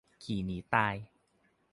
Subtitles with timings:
[0.23, 0.95] ขี่หนีตาย